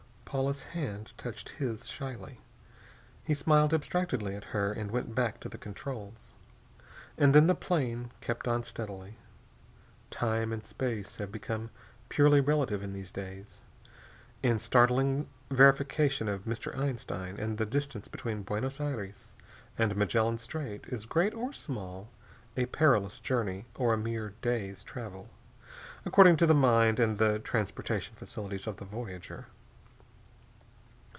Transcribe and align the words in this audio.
Paula's 0.33 0.63
hand 0.63 1.11
touched 1.17 1.49
his 1.49 1.89
shyly. 1.89 2.39
He 3.25 3.33
smiled 3.33 3.73
abstractedly 3.73 4.33
at 4.33 4.45
her 4.55 4.71
and 4.71 4.89
went 4.89 5.13
back 5.13 5.41
to 5.41 5.49
the 5.49 5.57
controls. 5.57 6.31
And 7.17 7.35
then 7.35 7.47
the 7.47 7.53
plane 7.53 8.11
kept 8.21 8.47
on 8.47 8.63
steadily. 8.63 9.17
Time 10.09 10.53
and 10.53 10.63
space 10.63 11.17
have 11.17 11.33
become 11.33 11.69
purely 12.07 12.39
relative 12.39 12.81
in 12.81 12.93
these 12.93 13.11
days, 13.11 13.63
in 14.41 14.57
startling 14.57 15.27
verification 15.49 16.29
of 16.29 16.45
Mr. 16.45 16.73
Einstein, 16.79 17.37
and 17.37 17.57
the 17.57 17.65
distance 17.65 18.07
between 18.07 18.43
Buenos 18.43 18.79
Aires 18.79 19.33
and 19.77 19.97
Magellan 19.97 20.37
Strait 20.37 20.85
is 20.87 21.05
great 21.05 21.33
or 21.33 21.51
small, 21.51 22.09
a 22.55 22.67
perilous 22.67 23.19
journey 23.19 23.65
or 23.75 23.91
a 23.93 23.97
mere 23.97 24.33
day's 24.41 24.81
travel, 24.81 25.29
according 26.05 26.37
to 26.37 26.45
the 26.45 26.53
mind 26.55 27.01
and 27.01 27.17
the 27.17 27.39
transportation 27.39 28.15
facilities 28.15 28.65
of 28.65 28.77
the 28.77 28.85
voyager. 28.85 29.47